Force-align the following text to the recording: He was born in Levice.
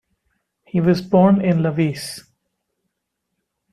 He 0.65 0.81
was 0.81 0.99
born 0.99 1.41
in 1.45 1.59
Levice. 1.61 2.21